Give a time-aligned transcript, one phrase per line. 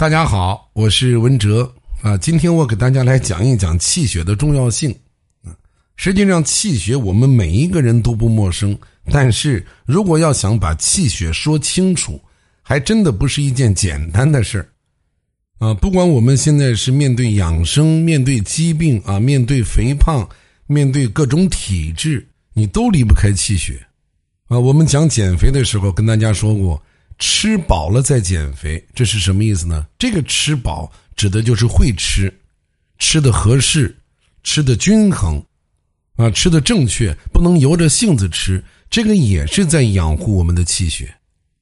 [0.00, 2.16] 大家好，我是文哲啊。
[2.16, 4.98] 今天我给大家来讲一讲气血的重要性。
[5.94, 8.74] 实际上气血我们每一个人都不陌生，
[9.10, 12.18] 但是如果要想把气血说清楚，
[12.62, 14.68] 还真的不是一件简单的事儿
[15.58, 15.74] 啊。
[15.74, 20.26] 不管我们现在是面对养生、面对疾病啊、面对肥胖、
[20.66, 23.86] 面对各种体质，你都离不开气血
[24.48, 24.58] 啊。
[24.58, 26.82] 我们讲减肥的时候跟大家说过。
[27.20, 29.86] 吃饱了再减肥，这是什么意思呢？
[29.98, 32.32] 这个吃饱指的就是会吃，
[32.98, 33.94] 吃的合适，
[34.42, 35.40] 吃的均衡，
[36.16, 38.64] 啊，吃的正确，不能由着性子吃。
[38.88, 41.14] 这个也是在养护我们的气血，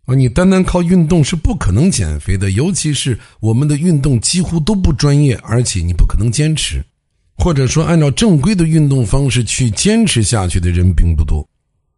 [0.06, 6.82] 啊，你单单靠运动是不可能减肥的，尤其是我们的运动几乎都不专业，而且你不可能坚持，
[7.36, 11.46] 或者说按照正规的运动方式去坚持下去的人并不多。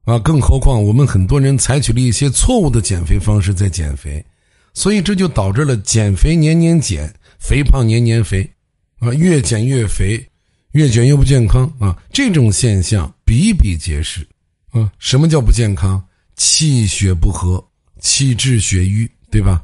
[0.05, 4.25] 啊，更何况我们很多人采取了一些错误的减肥方式在减肥，
[4.73, 8.51] 所以这就导致了减肥年年减，肥胖年年肥，
[8.99, 10.25] 啊，越减越肥，
[10.73, 11.97] 越减越不健康啊！
[12.13, 14.27] 这种现象比比皆是，
[14.71, 16.03] 啊，什么叫不健康？
[16.37, 17.63] 气血不和，
[18.01, 19.63] 气滞血瘀，对吧？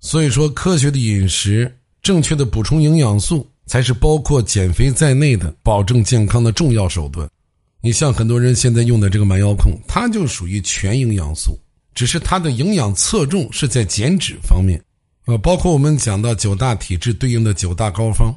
[0.00, 7.28] 所以说，科学的饮食，正确的补充营养素，才是包括减肥在内的保证健康的重要手段。
[7.82, 11.56] 你像很多人现在用的这个蛮腰控，它就属于全营养素，
[11.94, 14.82] 只是它的营养侧重是在减脂方面，
[15.26, 18.34] 啊，包括我们讲到九大体质对应的九大膏方，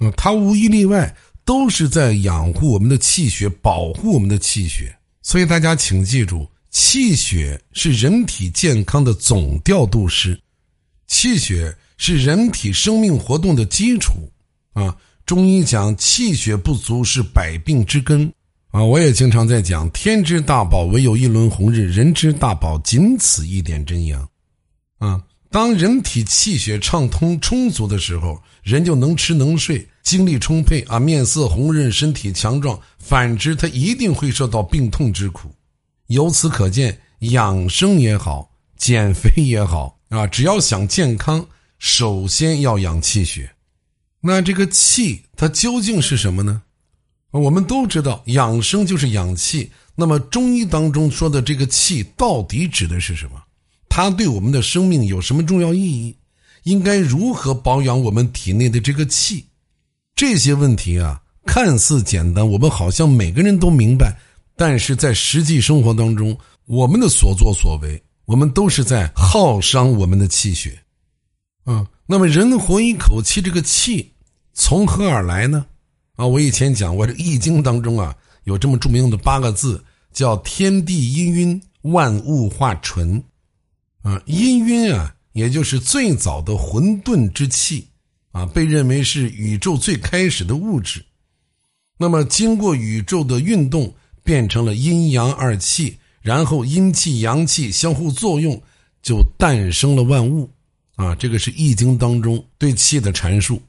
[0.00, 4.92] 嗯，它无一例外都是在养护我们的气血，保护我们的气血。
[5.22, 10.38] 所以大家请记住，气血是人体健康的总调度师，
[11.06, 14.12] 气血是人体生命活动的基础，
[14.72, 18.32] 啊，中医讲气血不足是百病之根。
[18.70, 24.28] 啊，我也经常在讲，天之大宝，唯有一轮红日；人之大宝，仅此一点真阳。
[24.98, 32.78] 啊，当人体气血畅通充足的时候，人就能吃能睡，精力充沛啊，面色红润，身体强壮。
[32.98, 35.50] 反之，他一定会受到病痛之苦。
[36.08, 41.46] 由此可见，养生也好，减肥也好啊，只要想健康，
[41.78, 43.50] 首先要养气血。
[44.20, 46.62] 那这个气，它究竟是什么呢？
[47.30, 53.42] 我们都知道养生就是养气，那么中医当中说的这个气到底指的是什么？
[53.88, 56.16] 它对我们的生命有什么重要意义？
[56.64, 59.44] 应该如何保养我们体内的这个气？
[60.14, 64.18] 这些问题啊，看似简单，我们好像每个人都明白，
[64.56, 66.36] 但是在实际生活当中，
[66.66, 70.78] 我们的所作所为，我们都是在耗伤我们的气血。
[71.66, 74.12] 嗯，那么人活一口气，这个气
[74.54, 75.66] 从何而来呢？
[76.18, 78.12] 啊，我以前讲过，这《易经》当中啊，
[78.42, 83.22] 有这么著名的八个字，叫“天地氤氲，万物化纯”。
[84.02, 87.86] 啊，氤氲啊，也就是最早的混沌之气
[88.32, 91.04] 啊，被认为是宇宙最开始的物质。
[91.98, 98.60] 那么，经过宇宙的运动，变成了阴阳二气，然后阴气、阳气相互作用，
[99.00, 100.50] 就诞生了万物。
[100.96, 103.62] 啊，这个是《易经》当中对气的阐述。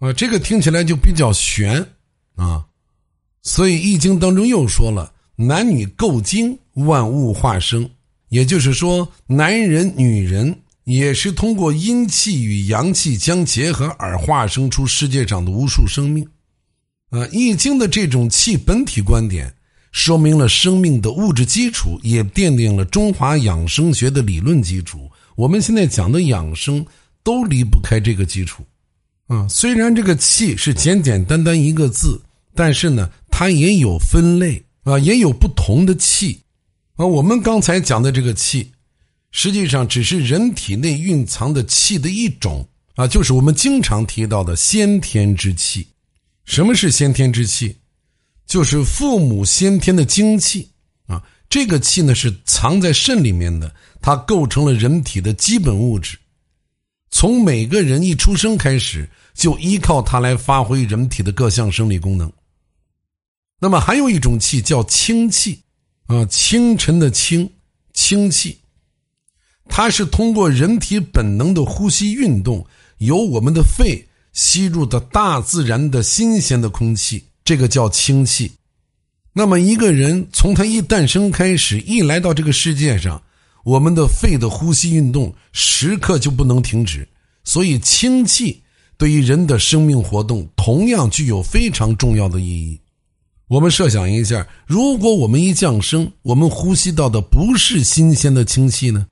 [0.00, 1.86] 啊，这个听起来就比较玄
[2.34, 2.66] 啊，
[3.42, 7.88] 所以《易经》当中又说了：“男女构精，万物化生。”
[8.30, 16.26] 也就是说，男人、女人也是通过阴气与阳气相结合而化生出世界上的无数生命。
[17.10, 19.52] 啊，《易经》的这种气本体观点，
[19.92, 25.10] 说明了生命的物质基础，也奠定了中华养生学的理论基础。
[25.36, 26.86] 我们现在讲的养生，
[27.22, 28.64] 都离不开这个基础。
[29.30, 32.20] 啊，虽然这个气是简简单单一个字，
[32.52, 36.40] 但是呢，它也有分类啊，也有不同的气
[36.96, 37.06] 啊。
[37.06, 38.72] 我们刚才讲的这个气，
[39.30, 45.86] 实际上只是人体内蕴藏的气的一种啊，就是我们经常提到的先天之气。
[46.44, 47.76] 什么是先天之气？
[48.48, 50.68] 就是父母先天的精气
[51.06, 51.22] 啊。
[51.48, 56.18] 这个气呢，是藏在肾里面的，它构成了人体的基本物质。
[57.10, 62.32] 从每个人一出生开始，就依靠它来发挥人体的各项生理功能。
[63.60, 65.60] 那么还有一种气叫清气，
[66.06, 67.50] 啊，清晨的清，
[67.92, 68.56] 清气，
[69.68, 72.64] 它是通过人体本能的呼吸运动，
[72.98, 74.02] 由我们的肺
[74.32, 78.50] 吸入的大自然的新鲜的空气，这个叫清气。
[79.32, 83.20] 那么一个人从他一诞生开始，一来到这个世界上。
[83.64, 87.08] 我们的肺的呼吸运动时刻就不能停止，
[87.44, 88.62] 所以氢气
[88.96, 92.80] 对于人的生命活动同样具有非常重要的意义。
[93.48, 99.06] 我们设想一下，如果我们一降生，我们呼吸到的不是新鲜的氢气呢？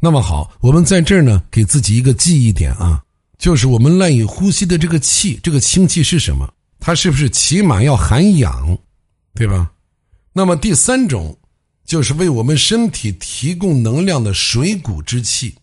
[0.00, 3.00] 那么好，我们在这儿呢，给自己一个记忆点啊，
[3.38, 6.52] 就是我们赖以呼吸的这个气，这个氢气是什么？
[6.80, 8.76] 它是不是起码要含氧，
[9.32, 9.70] 对吧？
[10.32, 11.38] 那么第三种，
[11.84, 15.54] 就是为我们身体提供能量的水谷之气，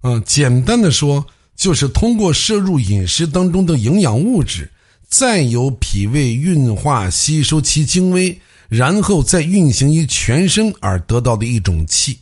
[0.00, 1.24] 啊，简单的说，
[1.56, 4.70] 就是通过摄入饮食当中的营养物质，
[5.08, 8.38] 再由脾胃运化吸收其精微，
[8.68, 12.18] 然后再运行于全身而得到的一种气，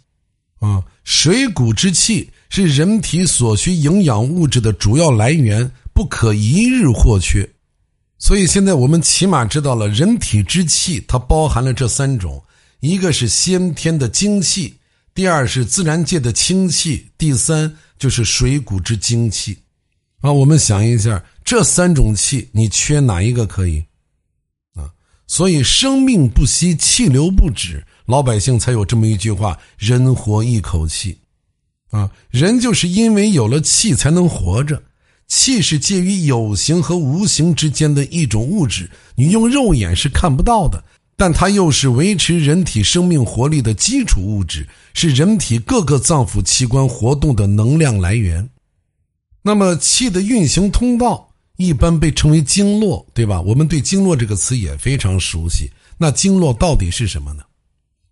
[0.60, 0.82] 啊。
[1.04, 7.48] 水谷之气是人体所需营养物质的主要来源，不可一日或缺。
[8.18, 12.42] 所以现在我们起码知道了，人体之气它包含了这三种：
[12.80, 14.74] 一个是先天的精气，
[15.14, 19.58] 第二是自然界的清气，第三就是水谷之精气。
[20.20, 23.84] 啊，我们想一下，这三种气你缺哪一个可以？
[24.74, 24.90] 啊，
[25.26, 27.84] 所以生命不息，气流不止。
[28.06, 31.18] 老百姓才有这么一句话：“人活一口气。”
[31.90, 34.82] 啊，人就是因为有了气才能活着。
[35.28, 40.84] 气是介于有形和无形之间的一种物质，你用肉眼是看不到的，
[41.16, 48.48] 但它又是维持人体生命活力的基础物质，是人体各个脏腑器官活动的能量来源。
[49.42, 53.40] 那么，气的运行通道一般被称为经络，对吧？
[53.40, 55.70] 我们对经络这个词也非常熟悉。
[55.96, 57.42] 那经络到底是什么呢？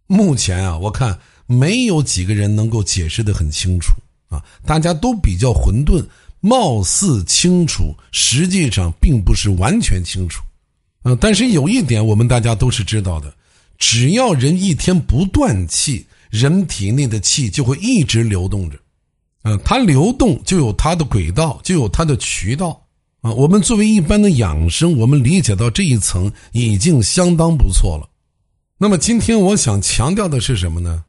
[0.06, 3.93] 目前啊，我看没有几个人能够解释的很清楚
[4.29, 6.06] 啊，大家都比较混沌，
[6.41, 10.43] 貌似清楚，实际上并不是完全清楚，
[11.05, 13.33] 啊，但是有一点我们大家都是知道的，
[13.79, 18.79] 只要人一天不断气，人体内的气就会一直流动着，
[19.43, 22.83] 啊，它流动就有它的轨道，就有它的渠道，
[23.21, 28.09] 啊，我们作为一般的养生，我们理解到这一层已经相当不错了。
[28.79, 31.05] 那么今天我想强调的是什么呢？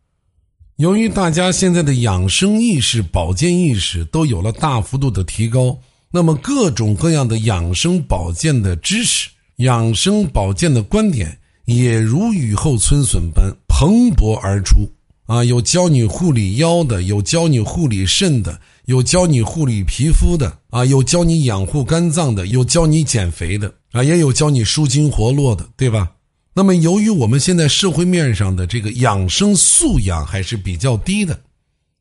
[0.76, 5.80] 由于大家现在的养生意识、保健意识都有了大幅度的提高，
[6.12, 14.90] 那么各种各样的养生保健的知识、养生保健的观点也如雨后春笋般蓬勃而出。
[15.28, 26.12] 啊，有教你护理腰的，有教你护理肾的，有教你护理皮肤的，啊，有教你养护肝脏的，有教你减肥的，啊，也有教你舒筋活络的，对吧？
[26.54, 31.40] 那么，由于我们现在社会面上的这个养生素养还是比较低的，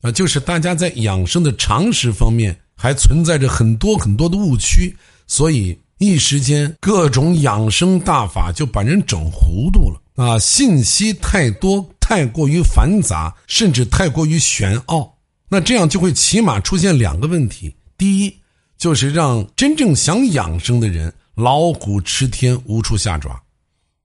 [0.03, 4.95] 啊，就是大家在养生的常识方面还存在着很多很多的误区，
[5.27, 5.75] 所以
[6.05, 10.39] 一时间各种养生大法就把人整糊涂了啊！
[10.39, 15.13] 信息太多，太过于繁杂，甚至太过于玄奥，
[15.49, 18.37] 那这样就会起码出现两个问题：第一，
[18.77, 23.41] 就是让真正想养生的人老虎吃天，无处下爪。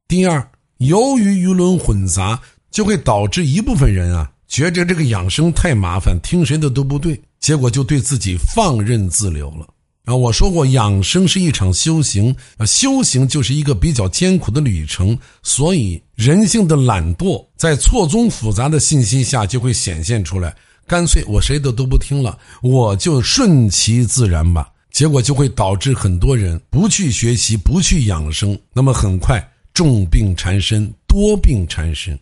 [0.08, 0.46] 第二，
[0.78, 2.40] 由于舆论混杂，
[2.72, 9.68] 就会导致一部分人啊觉着这个养生太麻烦，听谁的都不对，结果就对自己放任自流了
[10.06, 10.16] 啊！
[10.16, 20.56] 我说过，养生是一场修行啊，修行就是一个比较艰苦的旅程，所以人性的懒惰在错综复杂的信息下就会显现出来。
[20.88, 24.72] 干脆我谁的都不听了，我就顺其自然吧。
[24.92, 29.48] 结果就会导致很多人不去学习，不去养生，那么很快。
[29.72, 32.20] 重病缠身，多病缠身，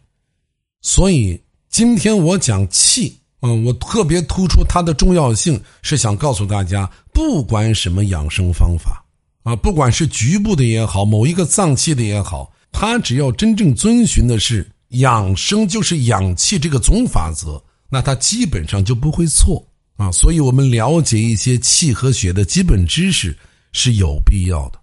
[0.81, 9.05] 所以今天我讲气，嗯，我特别突出它的重要性，是想告诉大家，不管什么养生方法，
[9.43, 19.63] 啊，不管是局部的也好，某一个脏器的也好，它只要真正遵循的是养生就是养气这个总法则，那它基本上就不会错
[19.97, 20.11] 啊。
[20.11, 23.37] 所以，我们了解一些气和血的基本知识
[23.71, 24.79] 是有必要的。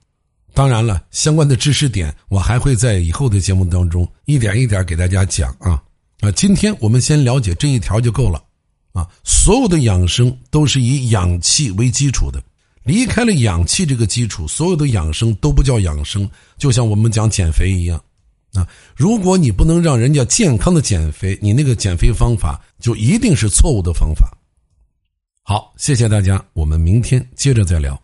[0.52, 5.82] 当然了，相关的知识点我还会在以后的节目当中一点一点给大家讲啊
[6.24, 6.32] 啊！
[6.32, 8.42] 今天我们先了解这一条就够了
[8.94, 9.06] 啊！
[9.22, 12.42] 所有的养生都是以养气为基础的，
[12.84, 16.28] 离开了养气这个基础，所有的养生都不叫养生。
[16.56, 18.02] 就像我们讲减肥一样
[18.54, 18.66] 啊，
[18.96, 24.30] 如果你不能让人家健康的减肥，你那个减肥方法就一定是错误的方法。
[25.42, 28.03] 好，谢谢大家，我们明天接着再聊。